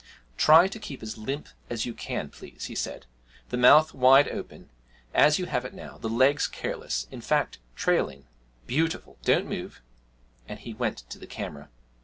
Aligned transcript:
'Try 0.35 0.67
to 0.67 0.79
keep 0.79 1.03
as 1.03 1.19
limp 1.19 1.47
as 1.69 1.85
you 1.85 1.93
can, 1.93 2.27
please,' 2.31 2.65
he 2.65 2.73
said, 2.73 3.05
'the 3.49 3.57
mouth 3.57 3.93
wide 3.93 4.27
open, 4.29 4.71
as 5.13 5.37
you 5.37 5.45
have 5.45 5.63
it 5.63 5.75
now, 5.75 5.95
the 5.99 6.09
legs 6.09 6.47
careless 6.47 7.05
in 7.11 7.21
fact, 7.21 7.59
trailing. 7.75 8.25
Beautiful! 8.65 9.19
don't 9.21 9.45
move.' 9.47 9.79
And 10.47 10.57
he 10.57 10.73
went 10.73 11.07
to 11.11 11.19
the 11.19 11.27
camera. 11.27 11.69